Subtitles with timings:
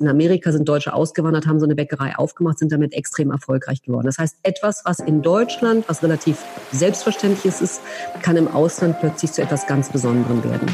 [0.00, 4.06] In Amerika sind Deutsche ausgewandert, haben so eine Bäckerei aufgemacht, sind damit extrem erfolgreich geworden.
[4.06, 6.38] Das heißt, etwas, was in Deutschland, was relativ
[6.70, 7.80] selbstverständlich ist,
[8.22, 10.70] kann im Ausland plötzlich zu etwas ganz Besonderem werden.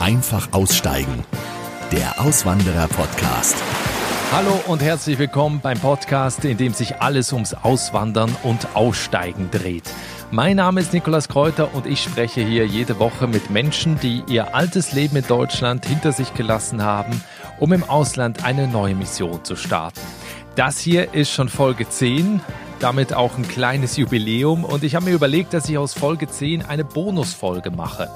[0.00, 1.24] Einfach aussteigen.
[1.92, 3.54] Der Auswanderer-Podcast.
[4.32, 9.88] Hallo und herzlich willkommen beim Podcast, in dem sich alles ums Auswandern und Aussteigen dreht.
[10.32, 14.56] Mein Name ist Nikolas Kräuter und ich spreche hier jede Woche mit Menschen, die ihr
[14.56, 17.22] altes Leben in Deutschland hinter sich gelassen haben,
[17.60, 20.00] um im Ausland eine neue Mission zu starten.
[20.56, 22.40] Das hier ist schon Folge 10,
[22.78, 26.64] damit auch ein kleines Jubiläum und ich habe mir überlegt, dass ich aus Folge 10
[26.64, 28.10] eine Bonusfolge mache.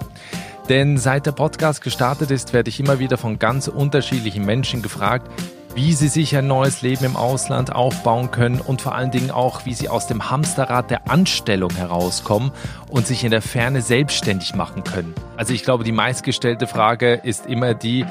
[0.69, 5.29] Denn seit der Podcast gestartet ist, werde ich immer wieder von ganz unterschiedlichen Menschen gefragt,
[5.74, 9.65] wie sie sich ein neues Leben im Ausland aufbauen können und vor allen Dingen auch,
[9.65, 12.51] wie sie aus dem Hamsterrad der Anstellung herauskommen
[12.91, 15.15] und sich in der Ferne selbstständig machen können.
[15.37, 18.05] Also ich glaube, die meistgestellte Frage ist immer die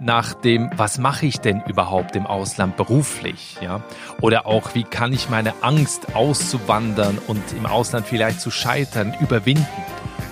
[0.00, 3.80] nach dem, was mache ich denn überhaupt im Ausland beruflich, ja?
[4.20, 9.66] Oder auch, wie kann ich meine Angst auszuwandern und im Ausland vielleicht zu scheitern überwinden?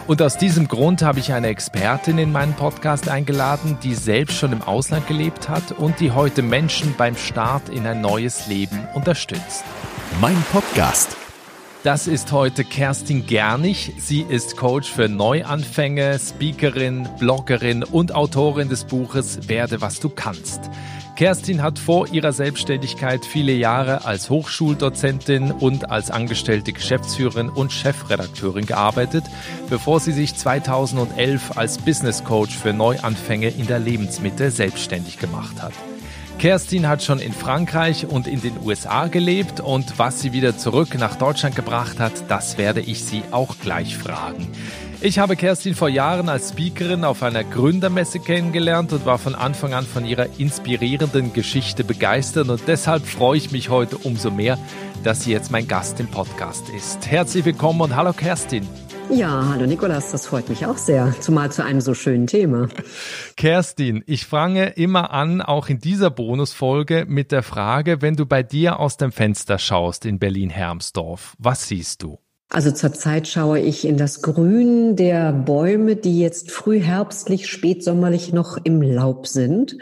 [0.06, 4.52] Und aus diesem Grund habe ich eine Expertin in meinen Podcast eingeladen, die selbst schon
[4.52, 9.64] im Ausland gelebt hat und die heute Menschen beim Start in ein neues Leben unterstützt.
[10.20, 11.19] Mein Podcast.
[11.82, 13.94] Das ist heute Kerstin Gernig.
[13.96, 20.68] Sie ist Coach für Neuanfänge, Speakerin, Bloggerin und Autorin des Buches Werde, was du kannst.
[21.16, 28.66] Kerstin hat vor ihrer Selbstständigkeit viele Jahre als Hochschuldozentin und als angestellte Geschäftsführerin und Chefredakteurin
[28.66, 29.24] gearbeitet,
[29.70, 35.72] bevor sie sich 2011 als Business Coach für Neuanfänge in der Lebensmittel selbstständig gemacht hat.
[36.40, 40.94] Kerstin hat schon in Frankreich und in den USA gelebt und was sie wieder zurück
[40.94, 44.48] nach Deutschland gebracht hat, das werde ich sie auch gleich fragen.
[45.02, 49.74] Ich habe Kerstin vor Jahren als Speakerin auf einer Gründermesse kennengelernt und war von Anfang
[49.74, 54.56] an von ihrer inspirierenden Geschichte begeistert und deshalb freue ich mich heute umso mehr,
[55.04, 57.06] dass sie jetzt mein Gast im Podcast ist.
[57.06, 58.66] Herzlich willkommen und hallo Kerstin.
[59.12, 62.68] Ja, hallo Nikolas, das freut mich auch sehr, zumal zu einem so schönen Thema.
[63.36, 68.42] Kerstin, ich fange immer an, auch in dieser Bonusfolge mit der Frage, wenn du bei
[68.44, 72.18] dir aus dem Fenster schaust in Berlin-Hermsdorf, was siehst du?
[72.52, 78.82] Also zurzeit schaue ich in das Grün der Bäume, die jetzt frühherbstlich, spätsommerlich noch im
[78.82, 79.76] Laub sind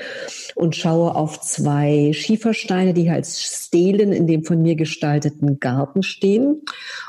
[0.55, 6.63] und schaue auf zwei Schiefersteine, die als Stelen in dem von mir gestalteten Garten stehen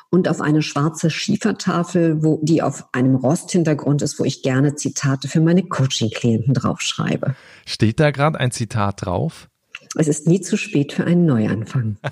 [0.09, 5.27] und auf eine schwarze Schiefertafel, wo die auf einem Rosthintergrund ist, wo ich gerne Zitate
[5.27, 7.35] für meine Coaching-Klienten draufschreibe.
[7.65, 9.49] Steht da gerade ein Zitat drauf?
[9.95, 11.97] Es ist nie zu spät für einen Neuanfang.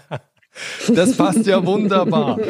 [0.92, 2.40] Das passt ja wunderbar.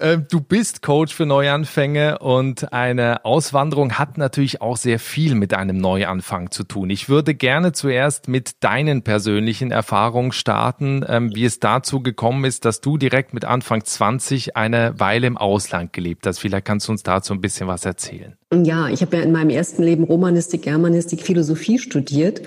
[0.00, 5.54] Ähm, du bist Coach für Neuanfänge und eine Auswanderung hat natürlich auch sehr viel mit
[5.54, 6.90] einem Neuanfang zu tun.
[6.90, 12.64] Ich würde gerne zuerst mit deinen persönlichen Erfahrungen starten, ähm, wie es dazu gekommen ist,
[12.64, 16.38] dass du direkt mit Anfang 20 eine Weile im Ausland gelebt hast.
[16.38, 18.36] Vielleicht kannst du uns dazu ein bisschen was erzählen.
[18.52, 22.42] Ja, ich habe ja in meinem ersten Leben Romanistik, Germanistik, Philosophie studiert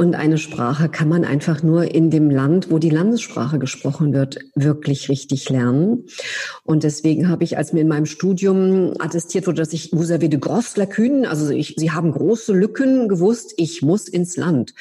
[0.00, 4.38] und eine Sprache kann man einfach nur in dem Land, wo die Landessprache gesprochen wird,
[4.54, 6.04] wirklich richtig lernen.
[6.62, 10.28] Und deswegen habe ich, als mir in meinem Studium attestiert wurde, dass ich, vous avez
[10.28, 14.72] de grosses lacunes, also ich, sie haben große Lücken gewusst, ich muss ins Land.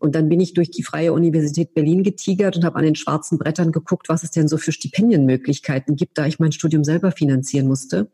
[0.00, 3.38] Und dann bin ich durch die Freie Universität Berlin getigert und habe an den schwarzen
[3.38, 7.68] Brettern geguckt, was es denn so für Stipendienmöglichkeiten gibt, da ich mein Studium selber finanzieren
[7.68, 8.10] musste.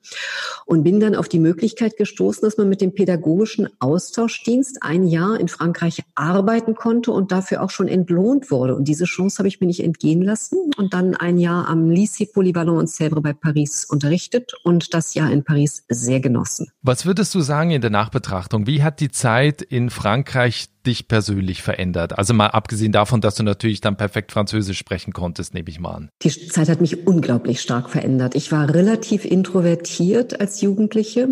[0.67, 5.39] Und bin dann auf die Möglichkeit gestoßen, dass man mit dem pädagogischen Austauschdienst ein Jahr
[5.39, 8.75] in Frankreich arbeiten konnte und dafür auch schon entlohnt wurde.
[8.75, 12.31] Und diese Chance habe ich mir nicht entgehen lassen und dann ein Jahr am Lycée
[12.33, 16.69] Polyvalent und Sèvres bei Paris unterrichtet und das Jahr in Paris sehr genossen.
[16.83, 18.67] Was würdest du sagen in der Nachbetrachtung?
[18.67, 22.19] Wie hat die Zeit in Frankreich dich persönlich verändert?
[22.19, 25.93] Also mal abgesehen davon, dass du natürlich dann perfekt Französisch sprechen konntest, nehme ich mal
[25.93, 26.11] an.
[26.23, 28.35] Die Zeit hat mich unglaublich stark verändert.
[28.35, 31.29] Ich war relativ introvertiert als Jugendliche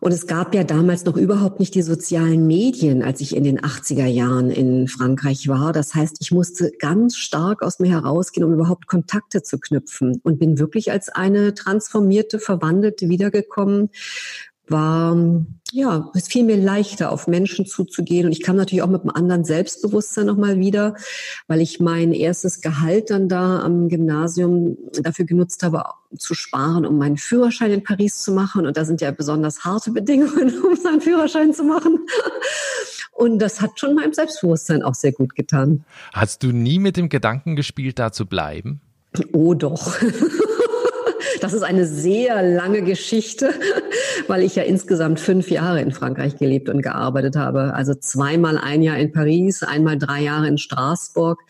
[0.00, 3.60] und es gab ja damals noch überhaupt nicht die sozialen Medien, als ich in den
[3.60, 5.72] 80er Jahren in Frankreich war.
[5.72, 10.38] Das heißt, ich musste ganz stark aus mir herausgehen, um überhaupt Kontakte zu knüpfen und
[10.38, 13.90] bin wirklich als eine transformierte, verwandelte wiedergekommen,
[14.68, 15.16] war,
[15.72, 18.26] ja, es fiel mir leichter, auf Menschen zuzugehen.
[18.26, 20.94] Und ich kam natürlich auch mit einem anderen Selbstbewusstsein nochmal wieder,
[21.48, 25.84] weil ich mein erstes Gehalt dann da am Gymnasium dafür genutzt habe,
[26.16, 28.66] zu sparen, um meinen Führerschein in Paris zu machen.
[28.66, 32.06] Und da sind ja besonders harte Bedingungen, um seinen Führerschein zu machen.
[33.12, 35.84] Und das hat schon meinem Selbstbewusstsein auch sehr gut getan.
[36.12, 38.80] Hast du nie mit dem Gedanken gespielt, da zu bleiben?
[39.32, 39.96] Oh doch.
[41.40, 43.52] Das ist eine sehr lange Geschichte.
[44.26, 47.74] Weil ich ja insgesamt fünf Jahre in Frankreich gelebt und gearbeitet habe.
[47.74, 51.40] Also zweimal ein Jahr in Paris, einmal drei Jahre in Straßburg.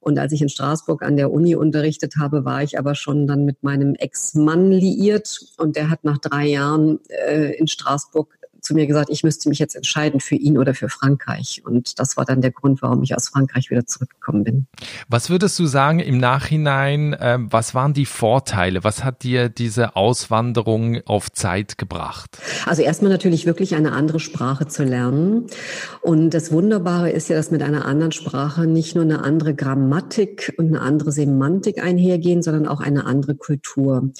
[0.00, 3.46] Und als ich in Straßburg an der Uni unterrichtet habe, war ich aber schon dann
[3.46, 8.86] mit meinem Ex-Mann liiert und der hat nach drei Jahren äh, in Straßburg zu mir
[8.86, 11.62] gesagt, ich müsste mich jetzt entscheiden für ihn oder für Frankreich.
[11.64, 14.66] Und das war dann der Grund, warum ich aus Frankreich wieder zurückgekommen bin.
[15.08, 18.84] Was würdest du sagen im Nachhinein, äh, was waren die Vorteile?
[18.84, 22.38] Was hat dir diese Auswanderung auf Zeit gebracht?
[22.66, 25.46] Also erstmal natürlich wirklich eine andere Sprache zu lernen.
[26.00, 30.54] Und das Wunderbare ist ja, dass mit einer anderen Sprache nicht nur eine andere Grammatik
[30.56, 34.10] und eine andere Semantik einhergehen, sondern auch eine andere Kultur.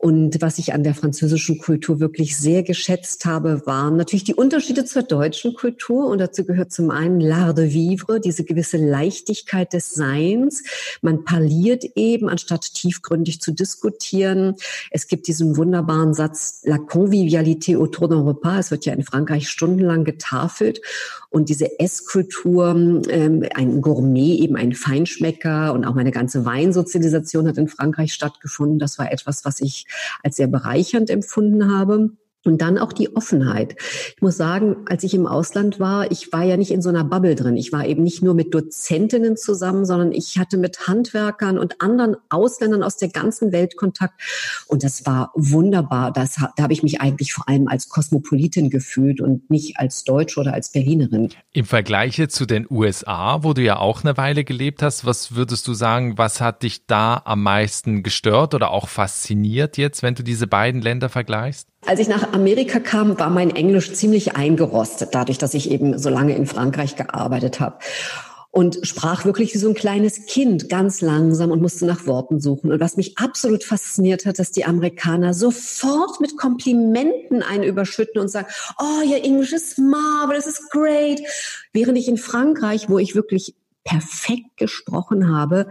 [0.00, 4.84] Und was ich an der französischen Kultur wirklich sehr geschätzt habe, waren natürlich die Unterschiede
[4.84, 6.06] zur deutschen Kultur.
[6.06, 10.62] Und dazu gehört zum einen l'art de vivre, diese gewisse Leichtigkeit des Seins.
[11.02, 14.54] Man parliert eben, anstatt tiefgründig zu diskutieren.
[14.92, 18.66] Es gibt diesen wunderbaren Satz, la convivialité autour d'un repas.
[18.66, 20.80] Es wird ja in Frankreich stundenlang getafelt.
[21.30, 27.58] Und diese Esskultur, ähm, ein Gourmet, eben ein Feinschmecker und auch meine ganze Weinsozialisation hat
[27.58, 28.78] in Frankreich stattgefunden.
[28.78, 29.87] Das war etwas, was ich
[30.22, 32.10] als sehr bereichernd empfunden habe.
[32.48, 33.76] Und dann auch die Offenheit.
[34.16, 37.04] Ich muss sagen, als ich im Ausland war, ich war ja nicht in so einer
[37.04, 37.56] Bubble drin.
[37.58, 42.16] Ich war eben nicht nur mit Dozentinnen zusammen, sondern ich hatte mit Handwerkern und anderen
[42.30, 44.18] Ausländern aus der ganzen Welt Kontakt.
[44.66, 46.10] Und das war wunderbar.
[46.10, 50.40] Das, da habe ich mich eigentlich vor allem als Kosmopolitin gefühlt und nicht als Deutsche
[50.40, 51.28] oder als Berlinerin.
[51.52, 55.68] Im Vergleich zu den USA, wo du ja auch eine Weile gelebt hast, was würdest
[55.68, 60.22] du sagen, was hat dich da am meisten gestört oder auch fasziniert jetzt, wenn du
[60.22, 61.68] diese beiden Länder vergleichst?
[61.86, 66.10] Als ich nach Amerika kam, war mein Englisch ziemlich eingerostet, dadurch, dass ich eben so
[66.10, 67.78] lange in Frankreich gearbeitet habe.
[68.50, 72.72] Und sprach wirklich wie so ein kleines Kind, ganz langsam und musste nach Worten suchen.
[72.72, 78.28] Und was mich absolut fasziniert hat, dass die Amerikaner sofort mit Komplimenten einen überschütten und
[78.28, 78.48] sagen,
[78.80, 81.20] oh, your English is marvelous, is great.
[81.72, 83.54] Während ich in Frankreich, wo ich wirklich
[83.88, 85.66] perfekt gesprochen habe,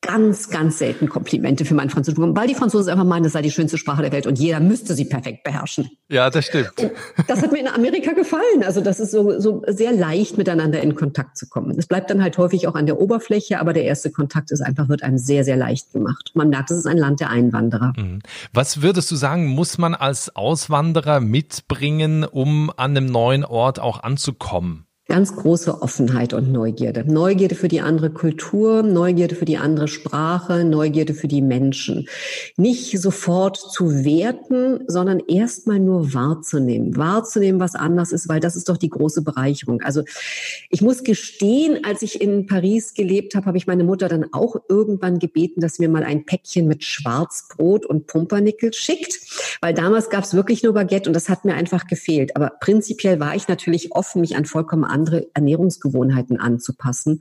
[0.00, 3.42] ganz, ganz selten Komplimente für meinen Französisch bekommen, weil die Franzosen einfach meinen, das sei
[3.42, 5.90] die schönste Sprache der Welt und jeder müsste sie perfekt beherrschen.
[6.08, 6.92] Ja, das stimmt.
[7.26, 8.62] das hat mir in Amerika gefallen.
[8.64, 11.76] Also das ist so, so sehr leicht miteinander in Kontakt zu kommen.
[11.76, 14.88] Es bleibt dann halt häufig auch an der Oberfläche, aber der erste Kontakt ist einfach,
[14.88, 16.30] wird einem sehr, sehr leicht gemacht.
[16.34, 17.94] Man merkt, es ist ein Land der Einwanderer.
[17.96, 18.20] Mhm.
[18.52, 24.04] Was würdest du sagen, muss man als Auswanderer mitbringen, um an einem neuen Ort auch
[24.04, 24.85] anzukommen?
[25.08, 27.04] Ganz große Offenheit und Neugierde.
[27.06, 32.08] Neugierde für die andere Kultur, Neugierde für die andere Sprache, Neugierde für die Menschen.
[32.56, 36.96] Nicht sofort zu werten, sondern erstmal nur wahrzunehmen.
[36.96, 39.80] Wahrzunehmen, was anders ist, weil das ist doch die große Bereicherung.
[39.82, 40.02] Also
[40.70, 44.56] ich muss gestehen, als ich in Paris gelebt habe, habe ich meine Mutter dann auch
[44.68, 49.20] irgendwann gebeten, dass sie mir mal ein Päckchen mit Schwarzbrot und Pumpernickel schickt,
[49.60, 52.34] weil damals gab es wirklich nur Baguette und das hat mir einfach gefehlt.
[52.34, 57.20] Aber prinzipiell war ich natürlich offen, mich an vollkommen andere Ernährungsgewohnheiten anzupassen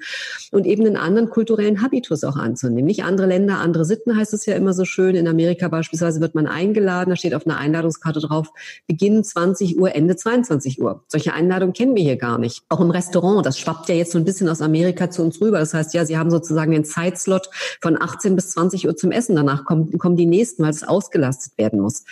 [0.51, 2.85] und eben einen anderen kulturellen Habitus auch anzunehmen.
[2.85, 5.15] Nicht andere Länder, andere Sitten heißt es ja immer so schön.
[5.15, 8.51] In Amerika beispielsweise wird man eingeladen, da steht auf einer Einladungskarte drauf,
[8.87, 11.03] Beginn 20 Uhr, Ende 22 Uhr.
[11.09, 12.63] Solche Einladungen kennen wir hier gar nicht.
[12.69, 15.59] Auch im Restaurant, das schwappt ja jetzt so ein bisschen aus Amerika zu uns rüber.
[15.59, 17.49] Das heißt ja, sie haben sozusagen den Zeitslot
[17.81, 19.35] von 18 bis 20 Uhr zum Essen.
[19.35, 22.05] Danach kommen, kommen die nächsten, weil es ausgelastet werden muss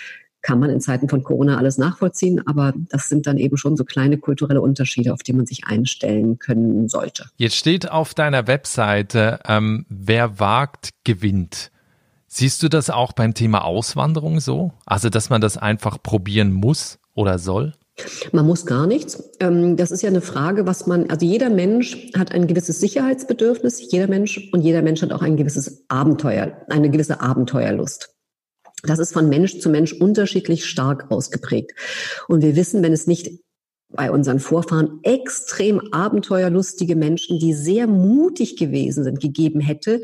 [0.44, 3.86] kann man in Zeiten von Corona alles nachvollziehen, aber das sind dann eben schon so
[3.86, 7.25] kleine kulturelle Unterschiede, auf die man sich einstellen können sollte.
[7.38, 11.72] Jetzt steht auf deiner Webseite, ähm, wer wagt, gewinnt.
[12.27, 14.74] Siehst du das auch beim Thema Auswanderung so?
[14.86, 17.74] Also, dass man das einfach probieren muss oder soll?
[18.32, 19.32] Man muss gar nichts.
[19.39, 23.91] Ähm, das ist ja eine Frage, was man, also jeder Mensch hat ein gewisses Sicherheitsbedürfnis,
[23.91, 28.12] jeder Mensch und jeder Mensch hat auch ein gewisses Abenteuer, eine gewisse Abenteuerlust.
[28.84, 31.72] Das ist von Mensch zu Mensch unterschiedlich stark ausgeprägt.
[32.28, 33.32] Und wir wissen, wenn es nicht
[33.90, 40.02] bei unseren Vorfahren extrem abenteuerlustige Menschen, die sehr mutig gewesen sind, gegeben hätte,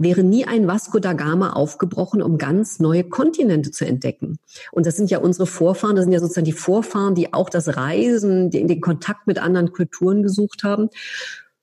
[0.00, 4.38] wäre nie ein Vasco da Gama aufgebrochen, um ganz neue Kontinente zu entdecken.
[4.72, 7.76] Und das sind ja unsere Vorfahren, das sind ja sozusagen die Vorfahren, die auch das
[7.76, 10.88] Reisen, den Kontakt mit anderen Kulturen gesucht haben.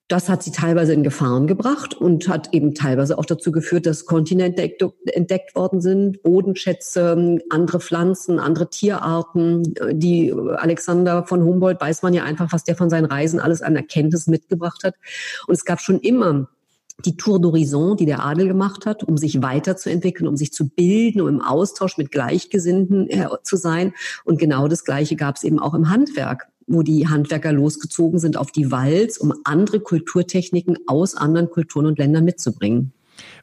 [0.07, 4.05] Das hat sie teilweise in Gefahren gebracht und hat eben teilweise auch dazu geführt, dass
[4.05, 4.61] Kontinente
[5.07, 9.73] entdeckt worden sind, Bodenschätze, andere Pflanzen, andere Tierarten.
[9.91, 13.75] Die Alexander von Humboldt weiß man ja einfach, was der von seinen Reisen alles an
[13.75, 14.95] Erkenntnis mitgebracht hat.
[15.45, 16.47] Und es gab schon immer
[17.05, 21.19] die Tour d'Horizon, die der Adel gemacht hat, um sich weiterzuentwickeln, um sich zu bilden,
[21.19, 23.93] um im Austausch mit Gleichgesinnten äh, zu sein.
[24.23, 28.37] Und genau das Gleiche gab es eben auch im Handwerk wo die Handwerker losgezogen sind
[28.37, 32.93] auf die Walz, um andere Kulturtechniken aus anderen Kulturen und Ländern mitzubringen.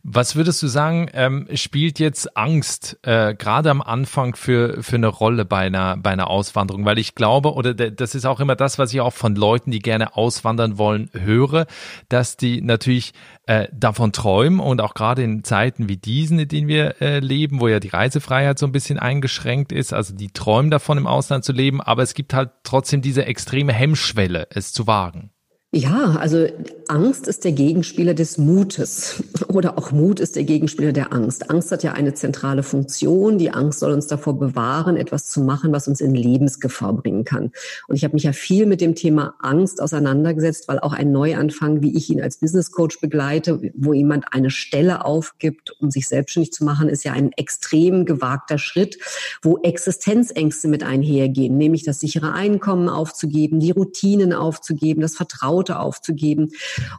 [0.02, 5.08] Was würdest du sagen, ähm, spielt jetzt Angst äh, gerade am Anfang für, für eine
[5.08, 6.84] Rolle bei einer, bei einer Auswanderung?
[6.84, 9.78] Weil ich glaube, oder das ist auch immer das, was ich auch von Leuten, die
[9.78, 11.66] gerne auswandern wollen, höre,
[12.08, 13.12] dass die natürlich
[13.46, 17.60] äh, davon träumen und auch gerade in Zeiten wie diesen, in denen wir äh, leben,
[17.60, 21.44] wo ja die Reisefreiheit so ein bisschen eingeschränkt ist, also die träumen davon, im Ausland
[21.44, 25.30] zu leben, aber es gibt halt trotzdem diese extreme Hemmschwelle, es zu wagen.
[25.74, 26.46] Ja, also
[26.86, 31.50] Angst ist der Gegenspieler des Mutes oder auch Mut ist der Gegenspieler der Angst.
[31.50, 33.38] Angst hat ja eine zentrale Funktion.
[33.38, 37.50] Die Angst soll uns davor bewahren, etwas zu machen, was uns in Lebensgefahr bringen kann.
[37.88, 41.82] Und ich habe mich ja viel mit dem Thema Angst auseinandergesetzt, weil auch ein Neuanfang,
[41.82, 46.52] wie ich ihn als Business Coach begleite, wo jemand eine Stelle aufgibt, um sich selbstständig
[46.52, 48.98] zu machen, ist ja ein extrem gewagter Schritt,
[49.42, 55.78] wo Existenzängste mit einhergehen, nämlich das sichere Einkommen aufzugeben, die Routinen aufzugeben, das Vertrauen Vertraute
[55.78, 56.50] aufzugeben.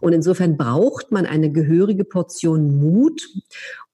[0.02, 3.28] Und insofern braucht man eine gehörige Portion Mut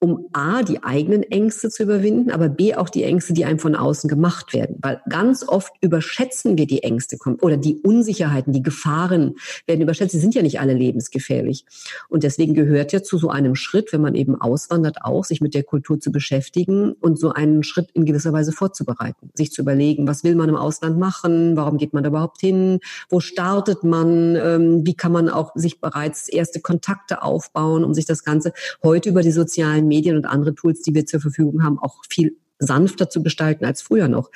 [0.04, 3.76] um A, die eigenen Ängste zu überwinden, aber B, auch die Ängste, die einem von
[3.76, 4.78] außen gemacht werden.
[4.82, 9.36] Weil ganz oft überschätzen wir die Ängste oder die Unsicherheiten, die Gefahren
[9.68, 10.14] werden überschätzt.
[10.14, 11.66] Sie sind ja nicht alle lebensgefährlich.
[12.10, 15.54] Und deswegen gehört ja zu so einem Schritt, wenn man eben auswandert, auch sich mit
[15.54, 19.30] der Kultur zu beschäftigen und so einen Schritt in gewisser Weise vorzubereiten.
[19.36, 21.56] Sich zu überlegen, was will man im Ausland machen?
[21.56, 22.80] Warum geht man da überhaupt hin?
[23.08, 24.36] Wo startet man?
[24.36, 29.10] Ähm, wie kann man auch sich bereits erste Kontakte aufbauen, um sich das Ganze heute
[29.10, 33.10] über die sozialen Medien und andere Tools, die wir zur Verfügung haben, auch viel sanfter
[33.10, 34.30] zu gestalten als früher noch.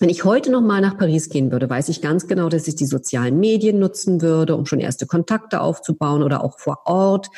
[0.00, 2.76] Wenn ich heute noch mal nach Paris gehen würde, weiß ich ganz genau, dass ich
[2.76, 7.28] die sozialen Medien nutzen würde, um schon erste Kontakte aufzubauen oder auch vor Ort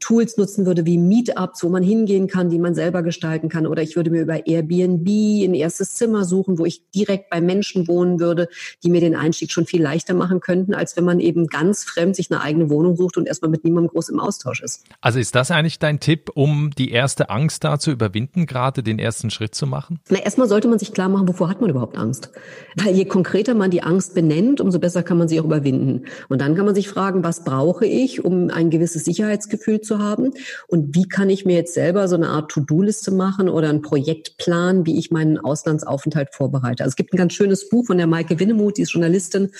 [0.00, 3.66] Tools nutzen würde wie Meetups, wo man hingehen kann, die man selber gestalten kann.
[3.66, 7.86] Oder ich würde mir über Airbnb ein erstes Zimmer suchen, wo ich direkt bei Menschen
[7.88, 8.48] wohnen würde,
[8.82, 12.16] die mir den Einstieg schon viel leichter machen könnten, als wenn man eben ganz fremd
[12.16, 14.84] sich eine eigene Wohnung sucht und erstmal mit niemandem groß im Austausch ist.
[15.02, 18.98] Also ist das eigentlich dein Tipp, um die erste Angst da zu überwinden, gerade den
[18.98, 20.00] ersten Schritt zu machen?
[20.08, 22.30] Na, erstmal sollte man sich klar machen, wovor hat man überhaupt Angst?
[22.76, 26.06] Weil je konkreter man die Angst benennt, umso besser kann man sie auch überwinden.
[26.30, 30.32] Und dann kann man sich fragen, was brauche ich, um ein gewisses Sicherheitsgefühl zu haben
[30.68, 34.86] und wie kann ich mir jetzt selber so eine Art To-Do-Liste machen oder einen Projektplan,
[34.86, 36.82] wie ich meinen Auslandsaufenthalt vorbereite.
[36.84, 39.50] Also es gibt ein ganz schönes Buch von der Maike Winnemuth, die ist Journalistin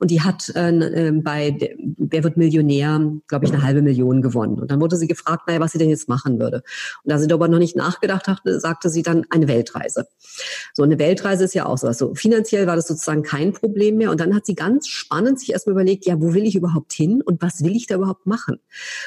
[0.00, 1.56] und die hat äh, äh bei
[2.12, 4.58] Wer wird Millionär, glaube ich, eine halbe Million gewonnen.
[4.58, 6.62] Und dann wurde sie gefragt, naja, was sie denn jetzt machen würde.
[7.04, 10.06] Und da sie darüber noch nicht nachgedacht hatte, sagte sie dann eine Weltreise.
[10.74, 11.86] So eine Weltreise ist ja auch so.
[11.86, 14.10] Also finanziell war das sozusagen kein Problem mehr.
[14.10, 17.22] Und dann hat sie ganz spannend sich erstmal überlegt, ja, wo will ich überhaupt hin
[17.22, 18.58] und was will ich da überhaupt machen?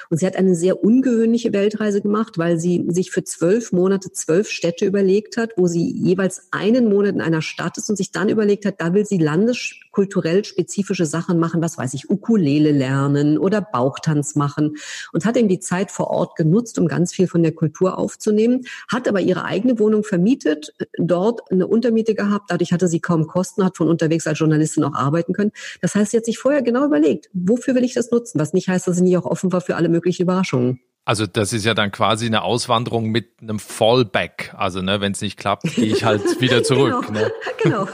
[0.10, 4.50] Und sie hat eine sehr ungewöhnliche Weltreise gemacht, weil sie sich für zwölf Monate zwölf
[4.50, 8.30] Städte überlegt hat, wo sie jeweils einen Monat in einer Stadt ist und sich dann
[8.30, 13.62] überlegt hat, da will sie landeskulturell spezifische Sachen machen, was weiß ich, Ukulele lernen oder
[13.62, 14.78] Bauchtanz machen
[15.14, 18.66] und hat eben die Zeit vor Ort genutzt, um ganz viel von der Kultur aufzunehmen,
[18.88, 23.64] hat aber ihre eigene Wohnung vermietet, dort eine Untermiete gehabt, dadurch hatte sie kaum Kosten,
[23.64, 25.52] hat von unterwegs als Journalistin auch arbeiten können.
[25.82, 28.68] Das heißt, sie hat sich vorher genau überlegt, wofür will ich das nutzen, was nicht
[28.68, 30.55] heißt, dass sie nicht auch offen war für alle möglichen Überraschungen.
[30.56, 30.80] Überraschungen.
[31.08, 34.54] Also das ist ja dann quasi eine Auswanderung mit einem Fallback.
[34.58, 37.06] Also ne, wenn es nicht klappt, gehe ich halt wieder zurück.
[37.08, 37.20] genau.
[37.20, 37.32] Ne?
[37.64, 37.88] genau.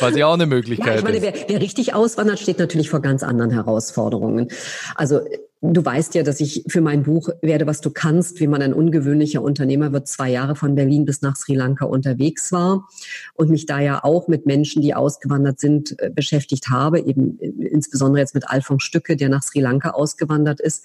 [0.00, 3.00] Was ja auch eine Möglichkeit ja, ich meine, wer, wer richtig auswandert, steht natürlich vor
[3.00, 4.48] ganz anderen Herausforderungen.
[4.94, 5.20] Also
[5.60, 8.72] Du weißt ja, dass ich für mein Buch Werde, was du kannst, wie man ein
[8.72, 12.86] ungewöhnlicher Unternehmer wird, zwei Jahre von Berlin bis nach Sri Lanka unterwegs war
[13.34, 17.48] und mich da ja auch mit Menschen, die ausgewandert sind, äh, beschäftigt habe, eben äh,
[17.66, 20.84] insbesondere jetzt mit Alfons Stücke, der nach Sri Lanka ausgewandert ist.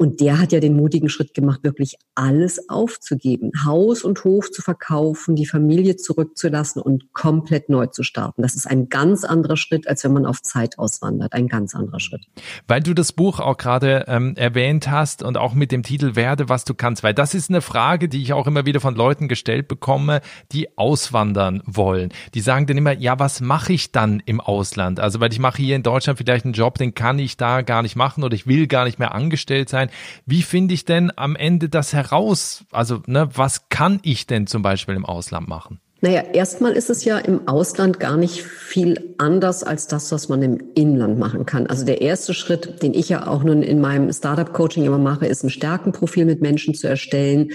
[0.00, 4.62] Und der hat ja den mutigen Schritt gemacht, wirklich alles aufzugeben, Haus und Hof zu
[4.62, 8.40] verkaufen, die Familie zurückzulassen und komplett neu zu starten.
[8.40, 11.34] Das ist ein ganz anderer Schritt, als wenn man auf Zeit auswandert.
[11.34, 12.22] Ein ganz anderer Schritt.
[12.66, 16.48] Weil du das Buch auch gerade ähm, erwähnt hast und auch mit dem Titel Werde,
[16.48, 19.28] was du kannst, weil das ist eine Frage, die ich auch immer wieder von Leuten
[19.28, 22.08] gestellt bekomme, die auswandern wollen.
[22.32, 24.98] Die sagen dann immer, ja, was mache ich dann im Ausland?
[24.98, 27.82] Also, weil ich mache hier in Deutschland vielleicht einen Job, den kann ich da gar
[27.82, 30.22] nicht machen oder ich will gar nicht mehr angestellt sein.
[30.26, 32.64] Wie finde ich denn am Ende das heraus?
[32.70, 35.80] Also, ne, was kann ich denn zum Beispiel im Ausland machen?
[36.02, 40.40] Naja, erstmal ist es ja im Ausland gar nicht viel anders als das, was man
[40.40, 41.66] im Inland machen kann.
[41.66, 45.44] Also der erste Schritt, den ich ja auch nun in meinem Startup-Coaching immer mache, ist
[45.44, 47.50] ein Stärkenprofil mit Menschen zu erstellen,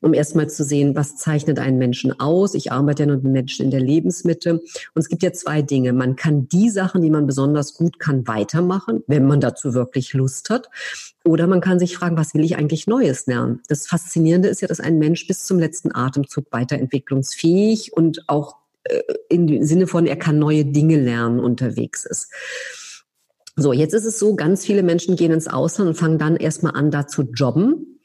[0.00, 2.54] um erstmal zu sehen, was zeichnet einen Menschen aus.
[2.54, 4.54] Ich arbeite ja nun mit Menschen in der Lebensmitte.
[4.54, 4.62] Und
[4.94, 5.92] es gibt ja zwei Dinge.
[5.92, 10.48] Man kann die Sachen, die man besonders gut kann, weitermachen, wenn man dazu wirklich Lust
[10.48, 10.70] hat.
[11.24, 13.60] Oder man kann sich fragen, was will ich eigentlich Neues lernen?
[13.68, 19.02] Das Faszinierende ist ja, dass ein Mensch bis zum letzten Atemzug weiterentwicklungsfähig und auch äh,
[19.28, 22.32] im Sinne von, er kann neue Dinge lernen unterwegs ist.
[23.54, 26.74] So, jetzt ist es so, ganz viele Menschen gehen ins Ausland und fangen dann erstmal
[26.74, 28.00] an, da zu jobben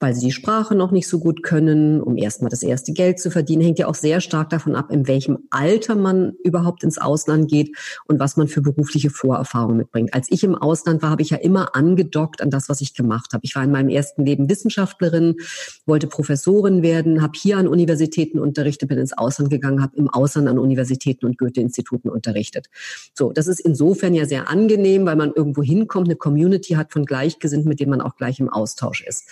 [0.00, 3.30] weil sie die Sprache noch nicht so gut können, um erstmal das erste Geld zu
[3.30, 7.50] verdienen, hängt ja auch sehr stark davon ab, in welchem Alter man überhaupt ins Ausland
[7.50, 7.76] geht
[8.06, 10.14] und was man für berufliche Vorerfahrungen mitbringt.
[10.14, 13.34] Als ich im Ausland war, habe ich ja immer angedockt an das, was ich gemacht
[13.34, 13.42] habe.
[13.44, 15.36] Ich war in meinem ersten Leben Wissenschaftlerin,
[15.84, 20.48] wollte Professorin werden, habe hier an Universitäten unterrichtet, bin ins Ausland gegangen, habe im Ausland
[20.48, 22.68] an Universitäten und Goethe-Instituten unterrichtet.
[23.14, 27.04] So, das ist insofern ja sehr angenehm, weil man irgendwo hinkommt, eine Community hat von
[27.04, 29.28] Gleichgesinnten, mit denen man auch gleich im Austausch ist.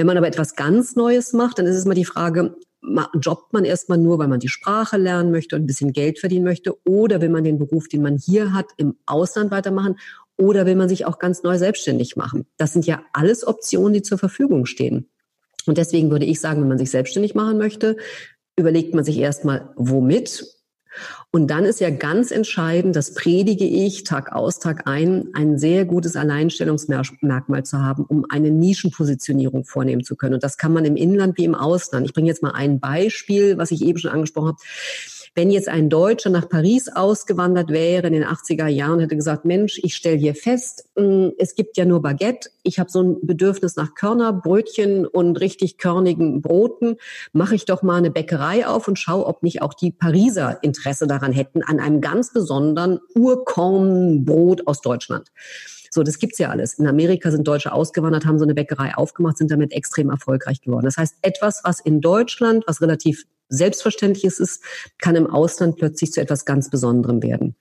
[0.00, 2.56] Wenn man aber etwas ganz Neues macht, dann ist es mal die Frage,
[3.20, 6.46] jobbt man erstmal nur, weil man die Sprache lernen möchte und ein bisschen Geld verdienen
[6.46, 9.98] möchte, oder will man den Beruf, den man hier hat, im Ausland weitermachen,
[10.38, 12.46] oder will man sich auch ganz neu selbstständig machen?
[12.56, 15.10] Das sind ja alles Optionen, die zur Verfügung stehen.
[15.66, 17.98] Und deswegen würde ich sagen, wenn man sich selbstständig machen möchte,
[18.56, 20.46] überlegt man sich erstmal, womit
[21.30, 25.84] und dann ist ja ganz entscheidend, das predige ich Tag aus, Tag ein, ein sehr
[25.84, 30.34] gutes Alleinstellungsmerkmal zu haben, um eine Nischenpositionierung vornehmen zu können.
[30.34, 32.06] Und das kann man im Inland wie im Ausland.
[32.06, 34.58] Ich bringe jetzt mal ein Beispiel, was ich eben schon angesprochen habe.
[35.36, 39.78] Wenn jetzt ein Deutscher nach Paris ausgewandert wäre in den 80er Jahren, hätte gesagt, Mensch,
[39.82, 42.50] ich stelle hier fest, hm, es gibt ja nur Baguette.
[42.64, 46.96] Ich habe so ein Bedürfnis nach Körner, Brötchen und richtig körnigen Broten.
[47.32, 51.06] Mache ich doch mal eine Bäckerei auf und schaue, ob nicht auch die Pariser Interesse
[51.06, 55.30] daran hätten, an einem ganz besonderen Urkornbrot aus Deutschland.
[55.90, 56.74] So, das gibt's ja alles.
[56.74, 60.84] In Amerika sind Deutsche ausgewandert, haben so eine Bäckerei aufgemacht, sind damit extrem erfolgreich geworden.
[60.84, 64.62] Das heißt, etwas, was in Deutschland, was relativ Selbstverständliches ist,
[64.98, 67.56] kann im Ausland plötzlich zu etwas ganz Besonderem werden.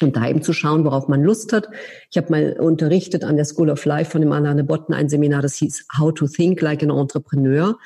[0.00, 1.68] Und da eben zu schauen, worauf man Lust hat.
[2.10, 5.40] Ich habe mal unterrichtet an der School of Life von dem Alain Botten ein Seminar,
[5.40, 7.78] das hieß How to Think Like an Entrepreneur.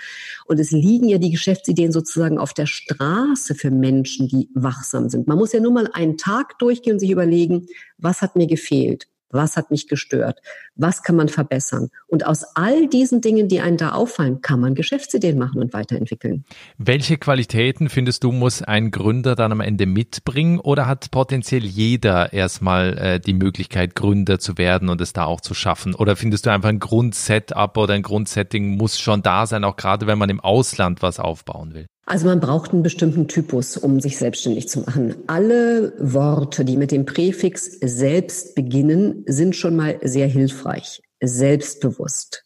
[0.47, 5.29] Und es liegen ja die Geschäftsideen sozusagen auf der Straße für Menschen, die wachsam sind.
[5.29, 7.67] Man muss ja nur mal einen Tag durchgehen und sich überlegen,
[7.97, 9.07] was hat mir gefehlt?
[9.31, 10.41] Was hat mich gestört?
[10.75, 11.91] Was kann man verbessern?
[12.09, 16.45] Und aus all diesen Dingen, die einen da auffallen, kann man Geschäftsideen machen und weiterentwickeln.
[16.79, 22.33] Welche Qualitäten findest du, muss ein Gründer dann am Ende mitbringen oder hat potenziell jeder
[22.33, 25.95] erstmal äh, die Möglichkeit, Gründer zu werden und es da auch zu schaffen?
[25.95, 30.07] Oder findest du einfach ein Grundsetup oder ein Grundsetting muss schon da sein, auch gerade
[30.07, 31.87] wenn man im Ausland was aufbauen will?
[32.11, 35.15] Also man braucht einen bestimmten Typus, um sich selbstständig zu machen.
[35.29, 41.03] Alle Worte, die mit dem Präfix selbst beginnen, sind schon mal sehr hilfreich.
[41.23, 42.43] Selbstbewusst,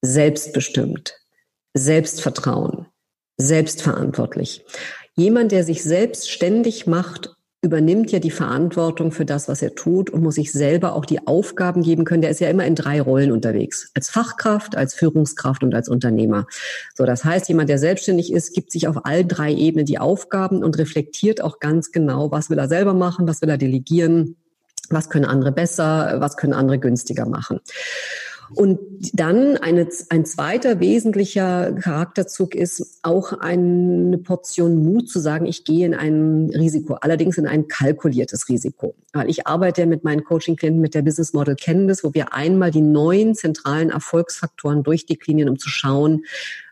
[0.00, 1.20] selbstbestimmt,
[1.74, 2.86] Selbstvertrauen,
[3.36, 4.64] selbstverantwortlich.
[5.14, 10.20] Jemand, der sich selbstständig macht übernimmt ja die Verantwortung für das, was er tut und
[10.20, 12.20] muss sich selber auch die Aufgaben geben können.
[12.20, 13.92] Der ist ja immer in drei Rollen unterwegs.
[13.94, 16.46] Als Fachkraft, als Führungskraft und als Unternehmer.
[16.94, 20.64] So, das heißt, jemand, der selbstständig ist, gibt sich auf allen drei Ebenen die Aufgaben
[20.64, 24.34] und reflektiert auch ganz genau, was will er selber machen, was will er delegieren,
[24.90, 27.60] was können andere besser, was können andere günstiger machen.
[28.54, 28.78] Und
[29.14, 35.86] dann eine, ein zweiter wesentlicher Charakterzug ist auch eine Portion Mut zu sagen, ich gehe
[35.86, 38.94] in ein Risiko, allerdings in ein kalkuliertes Risiko.
[39.12, 42.82] Weil ich arbeite mit meinen Coaching-Klienten mit der Business Model Canvas, wo wir einmal die
[42.82, 46.24] neuen zentralen Erfolgsfaktoren durchdeklinieren, um zu schauen,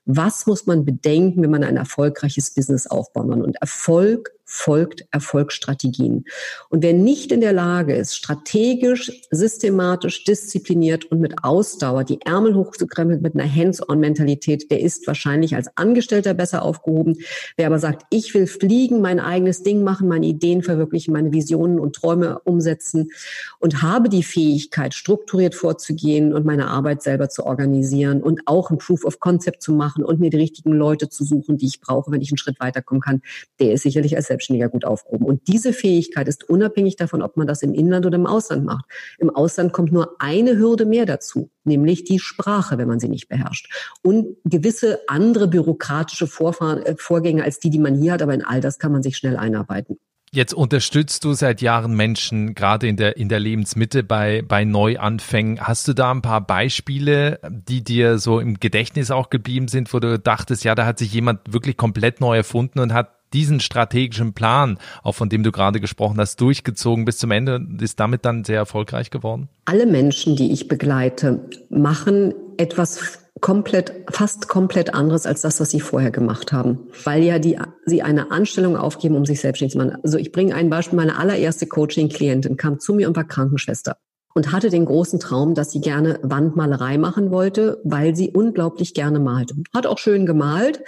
[0.07, 3.43] was muss man bedenken, wenn man ein erfolgreiches Business aufbauen will.
[3.43, 6.25] Und Erfolg folgt Erfolgsstrategien.
[6.71, 12.57] Und wer nicht in der Lage ist, strategisch, systematisch, diszipliniert und mit Ausdauer die Ärmel
[12.57, 17.19] hochzukrempeln mit einer Hands-on-Mentalität, der ist wahrscheinlich als Angestellter besser aufgehoben.
[17.57, 21.79] Wer aber sagt, ich will fliegen, mein eigenes Ding machen, meine Ideen verwirklichen, meine Visionen
[21.79, 23.13] und Träume umsetzen
[23.61, 28.79] und habe die Fähigkeit, strukturiert vorzugehen und meine Arbeit selber zu organisieren und auch ein
[28.79, 32.11] Proof of Concept zu machen und mir die richtigen Leute zu suchen, die ich brauche,
[32.11, 33.23] wenn ich einen Schritt weiterkommen kann,
[33.61, 35.27] der ist sicherlich als Selbstständiger gut aufgehoben.
[35.27, 38.87] Und diese Fähigkeit ist unabhängig davon, ob man das im Inland oder im Ausland macht.
[39.19, 43.29] Im Ausland kommt nur eine Hürde mehr dazu, nämlich die Sprache, wenn man sie nicht
[43.29, 43.71] beherrscht.
[44.03, 48.45] Und gewisse andere bürokratische Vorfahren, äh, Vorgänge als die, die man hier hat, aber in
[48.45, 49.99] all das kann man sich schnell einarbeiten.
[50.33, 55.61] Jetzt unterstützt du seit Jahren Menschen, gerade in der, in der Lebensmitte bei, bei Neuanfängen.
[55.61, 59.99] Hast du da ein paar Beispiele, die dir so im Gedächtnis auch geblieben sind, wo
[59.99, 64.33] du dachtest, ja, da hat sich jemand wirklich komplett neu erfunden und hat diesen strategischen
[64.33, 68.25] Plan, auch von dem du gerade gesprochen hast, durchgezogen bis zum Ende und ist damit
[68.25, 69.49] dann sehr erfolgreich geworden?
[69.65, 75.81] Alle Menschen, die ich begleite, machen etwas komplett, fast komplett anderes als das, was sie
[75.81, 76.89] vorher gemacht haben.
[77.05, 79.99] Weil ja die, sie eine Anstellung aufgeben, um sich selbstständig zu machen.
[80.03, 80.97] Also ich bringe ein Beispiel.
[80.97, 83.97] Meine allererste Coaching-Klientin kam zu mir und war Krankenschwester
[84.35, 89.19] und hatte den großen Traum, dass sie gerne Wandmalerei machen wollte, weil sie unglaublich gerne
[89.19, 89.53] malt.
[89.75, 90.83] Hat auch schön gemalt.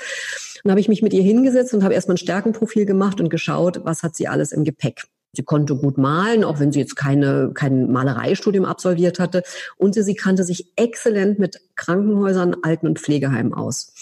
[0.63, 3.81] Dann habe ich mich mit ihr hingesetzt und habe erstmal ein Stärkenprofil gemacht und geschaut,
[3.85, 5.05] was hat sie alles im Gepäck.
[5.35, 9.43] Sie konnte gut malen, auch wenn sie jetzt keine, kein Malereistudium absolviert hatte.
[9.79, 13.95] Und sie, sie kannte sich exzellent mit Krankenhäusern, Alten- und Pflegeheimen aus.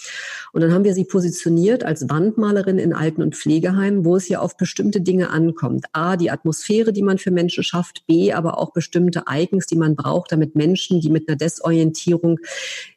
[0.53, 4.39] Und dann haben wir sie positioniert als Wandmalerin in Alten- und Pflegeheimen, wo es ja
[4.39, 5.85] auf bestimmte Dinge ankommt.
[5.93, 8.05] A, die Atmosphäre, die man für Menschen schafft.
[8.07, 12.39] B, aber auch bestimmte Icons, die man braucht, damit Menschen, die mit einer Desorientierung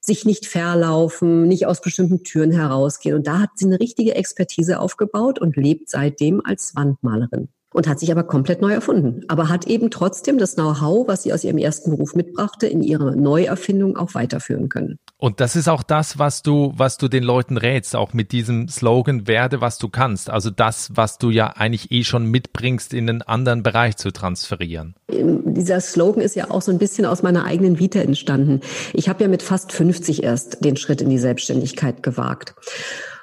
[0.00, 3.14] sich nicht verlaufen, nicht aus bestimmten Türen herausgehen.
[3.14, 7.98] Und da hat sie eine richtige Expertise aufgebaut und lebt seitdem als Wandmalerin und hat
[7.98, 9.22] sich aber komplett neu erfunden.
[9.26, 13.16] Aber hat eben trotzdem das Know-how, was sie aus ihrem ersten Beruf mitbrachte, in ihre
[13.16, 14.98] Neuerfindung auch weiterführen können.
[15.18, 18.68] Und das ist auch das, was du, was du den Leuten rätst, auch mit diesem
[18.68, 20.30] Slogan werde, was du kannst.
[20.30, 24.94] Also das, was du ja eigentlich eh schon mitbringst, in einen anderen Bereich zu transferieren.
[25.08, 28.60] Dieser Slogan ist ja auch so ein bisschen aus meiner eigenen Vita entstanden.
[28.92, 32.54] Ich habe ja mit fast 50 erst den Schritt in die Selbstständigkeit gewagt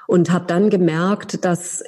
[0.07, 1.83] und habe dann gemerkt, dass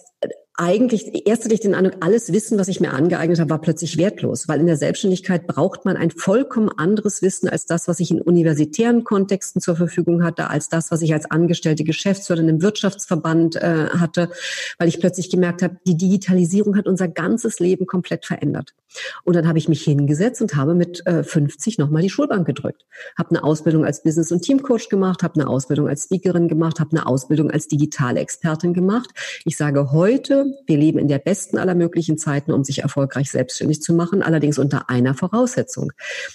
[0.55, 3.97] eigentlich erst hatte ich den Eindruck, alles Wissen, was ich mir angeeignet habe, war plötzlich
[3.97, 8.11] wertlos, weil in der Selbstständigkeit braucht man ein vollkommen anderes Wissen als das, was ich
[8.11, 13.55] in universitären Kontexten zur Verfügung hatte, als das, was ich als angestellte Geschäftsführerin im Wirtschaftsverband
[13.55, 14.29] äh, hatte,
[14.77, 18.75] weil ich plötzlich gemerkt habe, die Digitalisierung hat unser ganzes Leben komplett verändert.
[19.23, 22.85] Und dann habe ich mich hingesetzt und habe mit äh, 50 nochmal die Schulbank gedrückt,
[23.17, 26.91] habe eine Ausbildung als Business- und Teamcoach gemacht, habe eine Ausbildung als Speakerin gemacht, habe
[26.91, 29.09] eine Ausbildung als digitale Expertin gemacht.
[29.45, 33.81] Ich sage heute wir leben in der besten aller möglichen Zeiten, um sich erfolgreich selbstständig
[33.81, 35.91] zu machen, allerdings unter einer Voraussetzung,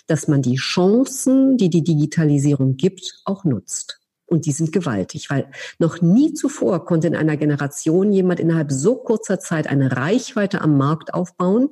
[0.07, 4.01] dass man die Chancen, die die Digitalisierung gibt, auch nutzt.
[4.31, 8.97] Und die sind gewaltig, weil noch nie zuvor konnte in einer Generation jemand innerhalb so
[8.97, 11.71] kurzer Zeit eine Reichweite am Markt aufbauen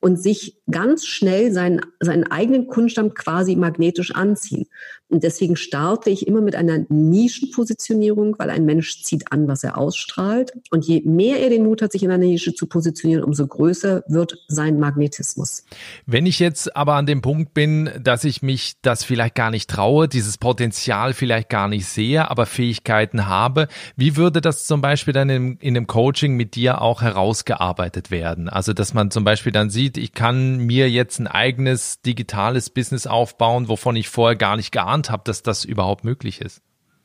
[0.00, 4.66] und sich ganz schnell seinen, seinen eigenen Kundenstamm quasi magnetisch anziehen.
[5.10, 9.76] Und deswegen starte ich immer mit einer Nischenpositionierung, weil ein Mensch zieht an, was er
[9.76, 10.52] ausstrahlt.
[10.70, 14.04] Und je mehr er den Mut hat, sich in einer Nische zu positionieren, umso größer
[14.06, 15.64] wird sein Magnetismus.
[16.06, 19.68] Wenn ich jetzt aber an dem Punkt bin, dass ich mich das vielleicht gar nicht
[19.68, 25.12] traue, dieses Potenzial vielleicht gar nicht sehe, aber Fähigkeiten habe, wie würde das zum Beispiel
[25.12, 28.48] dann in, in einem Coaching mit dir auch herausgearbeitet werden?
[28.48, 33.06] Also, dass man zum Beispiel dann sieht, ich kann mir jetzt ein eigenes digitales Business
[33.06, 36.62] aufbauen, wovon ich vorher gar nicht geahnt geahnt habe, dass das überhaupt möglich ist?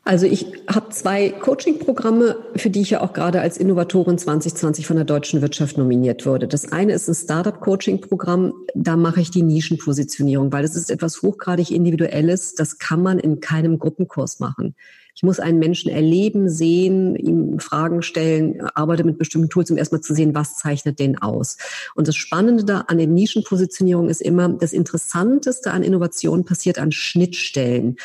[0.07, 4.97] Also ich habe zwei Coaching-Programme, für die ich ja auch gerade als Innovatorin 2020 von
[4.97, 6.47] der deutschen Wirtschaft nominiert wurde.
[6.47, 8.53] Das eine ist ein Startup-Coaching-Programm.
[8.75, 12.53] Da mache ich die Nischenpositionierung, weil es ist etwas hochgradig Individuelles.
[12.53, 14.75] Das kann man in keinem Gruppenkurs machen.
[15.15, 20.01] Ich muss einen Menschen erleben, sehen, ihm Fragen stellen, arbeite mit bestimmten Tools, um erstmal
[20.01, 21.57] zu sehen, was zeichnet den aus.
[21.95, 26.91] Und das Spannende da an der Nischenpositionierung ist immer, das Interessanteste an Innovation passiert an
[26.91, 27.97] Schnittstellen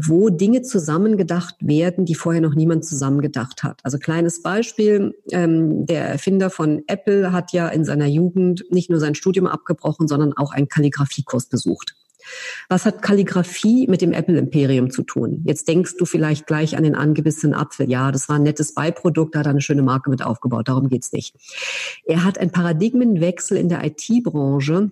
[0.00, 3.80] wo Dinge zusammengedacht werden, die vorher noch niemand zusammengedacht hat.
[3.82, 9.00] Also kleines Beispiel, ähm, der Erfinder von Apple hat ja in seiner Jugend nicht nur
[9.00, 11.96] sein Studium abgebrochen, sondern auch einen Kalligrafiekurs besucht.
[12.68, 15.42] Was hat Kalligrafie mit dem Apple-Imperium zu tun?
[15.44, 17.90] Jetzt denkst du vielleicht gleich an den angebissenen Apfel.
[17.90, 20.68] Ja, das war ein nettes Beiprodukt, da hat er eine schöne Marke mit aufgebaut.
[20.68, 21.34] Darum geht's nicht.
[22.04, 24.90] Er hat einen Paradigmenwechsel in der IT-Branche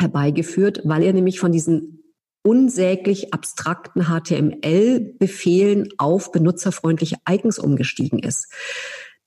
[0.00, 2.00] herbeigeführt, weil er nämlich von diesen
[2.42, 8.48] unsäglich abstrakten HTML-Befehlen auf benutzerfreundliche Icons umgestiegen ist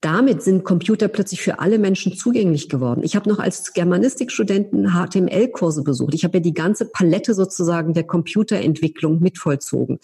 [0.00, 3.02] damit sind Computer plötzlich für alle Menschen zugänglich geworden.
[3.02, 6.14] Ich habe noch als Germanistikstudenten HTML-Kurse besucht.
[6.14, 9.98] Ich habe ja die ganze Palette sozusagen der Computerentwicklung mitvollzogen.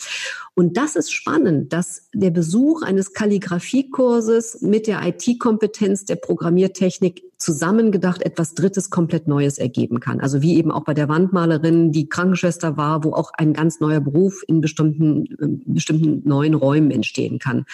[0.54, 8.22] Und das ist spannend, dass der Besuch eines Kalligrafiekurses mit der IT-Kompetenz der Programmiertechnik zusammengedacht
[8.22, 10.20] etwas Drittes komplett Neues ergeben kann.
[10.20, 14.00] Also wie eben auch bei der Wandmalerin, die Krankenschwester war, wo auch ein ganz neuer
[14.00, 17.66] Beruf in bestimmten, äh, bestimmten neuen Räumen entstehen kann.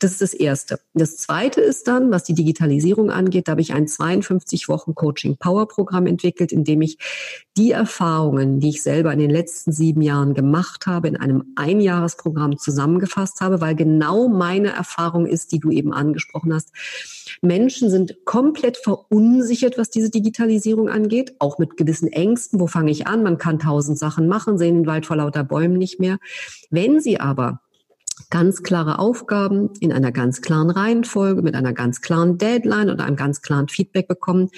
[0.00, 0.78] Das ist das Erste.
[0.94, 5.36] Das Zweite ist dann, was die Digitalisierung angeht, da habe ich ein 52 Wochen Coaching
[5.36, 6.98] Power Programm entwickelt, in dem ich
[7.56, 12.58] die Erfahrungen, die ich selber in den letzten sieben Jahren gemacht habe, in einem Einjahresprogramm
[12.58, 16.70] zusammengefasst habe, weil genau meine Erfahrung ist, die du eben angesprochen hast.
[17.42, 22.60] Menschen sind komplett verunsichert, was diese Digitalisierung angeht, auch mit gewissen Ängsten.
[22.60, 23.22] Wo fange ich an?
[23.22, 26.18] Man kann tausend Sachen machen, sehen den Wald vor lauter Bäumen nicht mehr.
[26.70, 27.60] Wenn sie aber
[28.30, 33.16] ganz klare Aufgaben in einer ganz klaren Reihenfolge, mit einer ganz klaren Deadline oder einem
[33.16, 34.50] ganz klaren Feedback bekommen,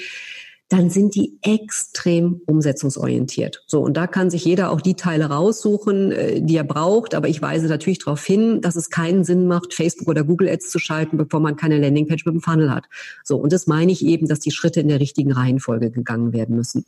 [0.70, 3.64] dann sind die extrem umsetzungsorientiert.
[3.66, 7.16] So, und da kann sich jeder auch die Teile raussuchen, äh, die er braucht.
[7.16, 10.70] Aber ich weise natürlich darauf hin, dass es keinen Sinn macht, Facebook oder Google Ads
[10.70, 12.84] zu schalten, bevor man keine Landingpage mit dem Funnel hat.
[13.24, 16.54] So, und das meine ich eben, dass die Schritte in der richtigen Reihenfolge gegangen werden
[16.54, 16.84] müssen.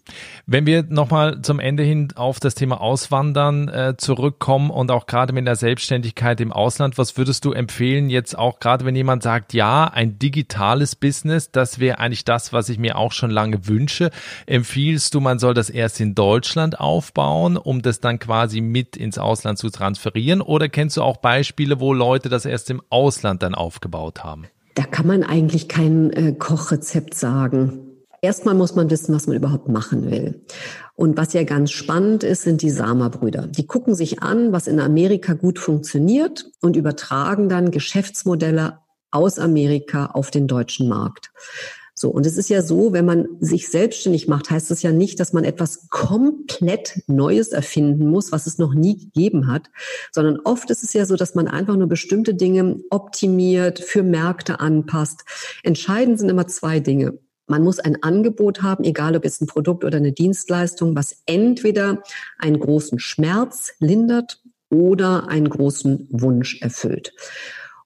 [0.46, 5.32] Wenn wir nochmal zum Ende hin auf das Thema Auswandern äh, zurückkommen und auch gerade
[5.32, 9.54] mit der Selbstständigkeit im Ausland, was würdest du empfehlen jetzt auch gerade, wenn jemand sagt,
[9.54, 13.71] ja, ein digitales Business, das wäre eigentlich das, was ich mir auch schon lange wünsche?
[13.72, 14.10] Wünsche.
[14.46, 19.18] Empfiehlst du, man soll das erst in Deutschland aufbauen, um das dann quasi mit ins
[19.18, 20.42] Ausland zu transferieren?
[20.42, 24.44] Oder kennst du auch Beispiele, wo Leute das erst im Ausland dann aufgebaut haben?
[24.74, 27.88] Da kann man eigentlich kein äh, Kochrezept sagen.
[28.22, 30.44] Erstmal muss man wissen, was man überhaupt machen will.
[30.94, 33.48] Und was ja ganz spannend ist, sind die Sama-Brüder.
[33.48, 38.78] Die gucken sich an, was in Amerika gut funktioniert und übertragen dann Geschäftsmodelle
[39.10, 41.32] aus Amerika auf den deutschen Markt.
[41.94, 45.20] So, und es ist ja so, wenn man sich selbstständig macht, heißt das ja nicht,
[45.20, 49.70] dass man etwas komplett Neues erfinden muss, was es noch nie gegeben hat,
[50.10, 54.60] sondern oft ist es ja so, dass man einfach nur bestimmte Dinge optimiert, für Märkte
[54.60, 55.24] anpasst.
[55.62, 57.18] Entscheidend sind immer zwei Dinge.
[57.46, 62.02] Man muss ein Angebot haben, egal ob es ein Produkt oder eine Dienstleistung, was entweder
[62.38, 67.12] einen großen Schmerz lindert oder einen großen Wunsch erfüllt.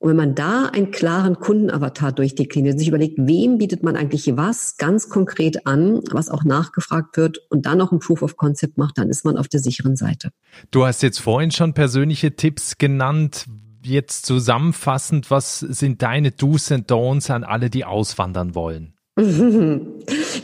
[0.06, 4.76] Und wenn man da einen klaren Kundenavatar durchdekliniert, sich überlegt, wem bietet man eigentlich was
[4.76, 8.98] ganz konkret an, was auch nachgefragt wird und dann noch ein Proof of Concept macht,
[8.98, 10.30] dann ist man auf der sicheren Seite.
[10.70, 13.46] Du hast jetzt vorhin schon persönliche Tipps genannt.
[13.82, 18.92] Jetzt zusammenfassend, was sind deine Do's and Don'ts an alle, die auswandern wollen?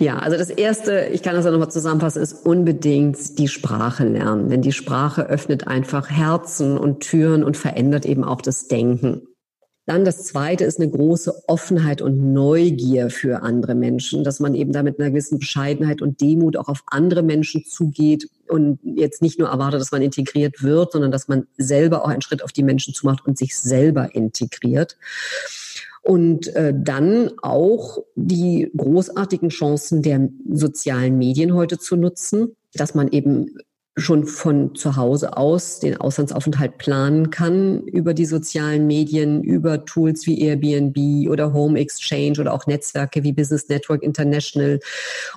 [0.00, 4.48] Ja, also das erste, ich kann das auch nochmal zusammenfassen, ist unbedingt die Sprache lernen.
[4.48, 9.28] Denn die Sprache öffnet einfach Herzen und Türen und verändert eben auch das Denken.
[9.84, 14.72] Dann das zweite ist eine große Offenheit und Neugier für andere Menschen, dass man eben
[14.72, 19.40] da mit einer gewissen Bescheidenheit und Demut auch auf andere Menschen zugeht und jetzt nicht
[19.40, 22.62] nur erwartet, dass man integriert wird, sondern dass man selber auch einen Schritt auf die
[22.62, 24.96] Menschen zumacht und sich selber integriert.
[26.02, 33.08] Und äh, dann auch die großartigen Chancen der sozialen Medien heute zu nutzen, dass man
[33.08, 33.56] eben
[33.96, 40.26] schon von zu Hause aus den Auslandsaufenthalt planen kann über die sozialen Medien, über Tools
[40.26, 44.80] wie Airbnb oder Home Exchange oder auch Netzwerke wie Business Network International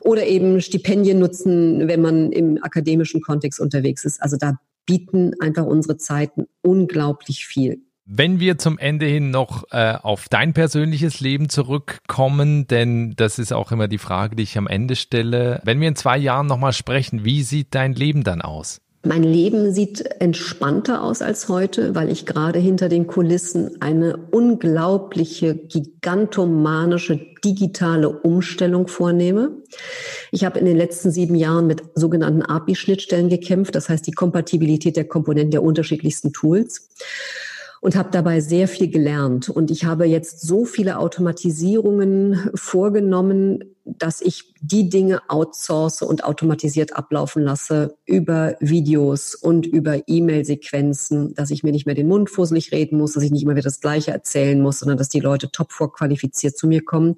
[0.02, 4.22] oder eben Stipendien nutzen, wenn man im akademischen Kontext unterwegs ist.
[4.22, 7.82] Also da bieten einfach unsere Zeiten unglaublich viel.
[8.08, 13.52] Wenn wir zum Ende hin noch äh, auf dein persönliches Leben zurückkommen, denn das ist
[13.52, 15.60] auch immer die Frage, die ich am Ende stelle.
[15.64, 18.80] Wenn wir in zwei Jahren nochmal sprechen, wie sieht dein Leben dann aus?
[19.04, 25.56] Mein Leben sieht entspannter aus als heute, weil ich gerade hinter den Kulissen eine unglaubliche,
[25.56, 29.64] gigantomanische digitale Umstellung vornehme.
[30.32, 34.96] Ich habe in den letzten sieben Jahren mit sogenannten API-Schnittstellen gekämpft, das heißt die Kompatibilität
[34.96, 36.90] der Komponenten der unterschiedlichsten Tools
[37.86, 39.48] und habe dabei sehr viel gelernt.
[39.48, 46.96] Und ich habe jetzt so viele Automatisierungen vorgenommen, dass ich die Dinge outsource und automatisiert
[46.96, 52.72] ablaufen lasse über Videos und über E-Mail-Sequenzen, dass ich mir nicht mehr den Mund fusselig
[52.72, 55.52] reden muss, dass ich nicht immer wieder das Gleiche erzählen muss, sondern dass die Leute
[55.52, 57.16] top vorqualifiziert zu mir kommen,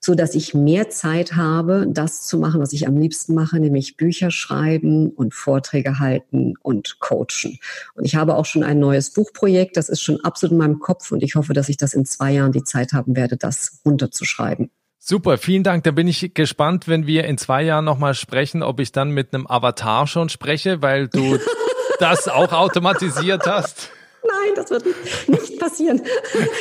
[0.00, 3.96] so dass ich mehr Zeit habe, das zu machen, was ich am liebsten mache, nämlich
[3.96, 7.58] Bücher schreiben und Vorträge halten und coachen.
[7.94, 11.10] Und ich habe auch schon ein neues Buchprojekt, das ist schon absolut in meinem Kopf
[11.10, 14.70] und ich hoffe, dass ich das in zwei Jahren die Zeit haben werde, das runterzuschreiben.
[14.98, 15.84] Super, vielen Dank.
[15.84, 19.32] Da bin ich gespannt, wenn wir in zwei Jahren nochmal sprechen, ob ich dann mit
[19.32, 21.38] einem Avatar schon spreche, weil du
[22.00, 23.90] das auch automatisiert hast.
[24.26, 24.84] Nein, das wird
[25.28, 26.02] nicht passieren.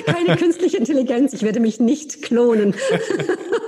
[0.06, 1.34] Keine künstliche Intelligenz.
[1.34, 2.76] Ich werde mich nicht klonen.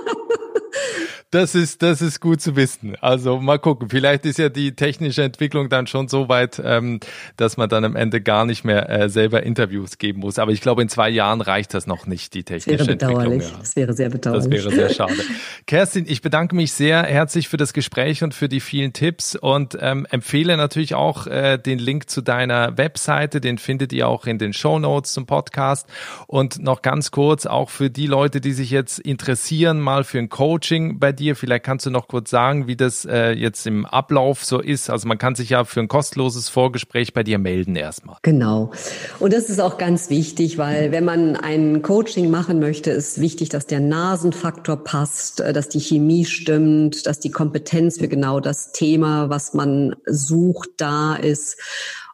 [1.32, 2.96] Das ist, das ist gut zu wissen.
[3.00, 3.88] Also mal gucken.
[3.88, 6.98] Vielleicht ist ja die technische Entwicklung dann schon so weit, ähm,
[7.36, 10.40] dass man dann am Ende gar nicht mehr äh, selber Interviews geben muss.
[10.40, 13.24] Aber ich glaube, in zwei Jahren reicht das noch nicht, die technische das wäre bedauerlich.
[13.24, 13.52] Entwicklung.
[13.52, 13.58] Ja.
[13.60, 14.64] Das wäre sehr bedauerlich.
[14.64, 15.14] Das wäre sehr schade.
[15.68, 19.78] Kerstin, ich bedanke mich sehr herzlich für das Gespräch und für die vielen Tipps und
[19.80, 23.40] ähm, empfehle natürlich auch äh, den Link zu deiner Webseite.
[23.40, 25.86] Den findet ihr auch in den Show Notes zum Podcast.
[26.26, 30.28] Und noch ganz kurz auch für die Leute, die sich jetzt interessieren, mal für ein
[30.28, 31.19] Coaching bei dir.
[31.34, 34.90] Vielleicht kannst du noch kurz sagen, wie das äh, jetzt im Ablauf so ist.
[34.90, 38.16] Also man kann sich ja für ein kostenloses Vorgespräch bei dir melden erstmal.
[38.22, 38.72] Genau.
[39.18, 43.48] Und das ist auch ganz wichtig, weil wenn man ein Coaching machen möchte, ist wichtig,
[43.48, 48.72] dass der Nasenfaktor passt, äh, dass die Chemie stimmt, dass die Kompetenz für genau das
[48.72, 51.56] Thema, was man sucht, da ist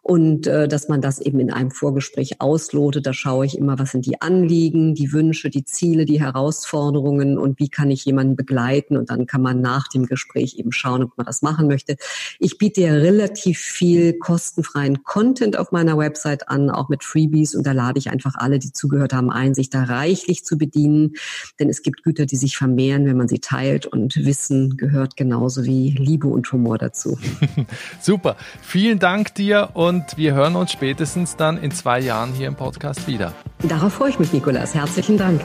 [0.06, 3.08] und äh, dass man das eben in einem Vorgespräch auslotet.
[3.08, 7.58] Da schaue ich immer, was sind die Anliegen, die Wünsche, die Ziele, die Herausforderungen und
[7.58, 11.16] wie kann ich jemanden begleiten und dann kann man nach dem Gespräch eben schauen, ob
[11.16, 11.96] man das machen möchte.
[12.38, 17.66] Ich biete ja relativ viel kostenfreien Content auf meiner Website an, auch mit Freebies und
[17.66, 21.14] da lade ich einfach alle, die zugehört haben, ein, sich da reichlich zu bedienen,
[21.58, 25.64] denn es gibt Güter, die sich vermehren, wenn man sie teilt und Wissen gehört genauso
[25.64, 27.18] wie Liebe und Humor dazu.
[28.00, 32.48] Super, vielen Dank dir und und wir hören uns spätestens dann in zwei Jahren hier
[32.48, 33.32] im Podcast wieder.
[33.60, 34.74] Darauf freue ich mich, Nikolas.
[34.74, 35.40] Herzlichen Dank.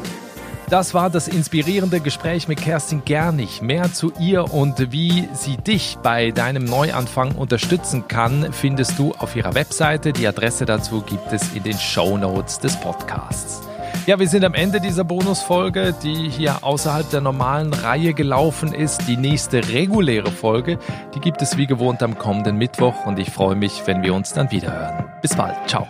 [0.69, 3.61] Das war das inspirierende Gespräch mit Kerstin Gernig.
[3.61, 9.35] Mehr zu ihr und wie sie dich bei deinem Neuanfang unterstützen kann, findest du auf
[9.35, 10.13] ihrer Webseite.
[10.13, 13.70] Die Adresse dazu gibt es in den Show Notes des Podcasts.
[14.07, 19.07] Ja, wir sind am Ende dieser Bonusfolge, die hier außerhalb der normalen Reihe gelaufen ist.
[19.07, 20.79] Die nächste reguläre Folge,
[21.13, 24.33] die gibt es wie gewohnt am kommenden Mittwoch und ich freue mich, wenn wir uns
[24.33, 25.05] dann wieder hören.
[25.21, 25.55] Bis bald.
[25.67, 25.87] Ciao.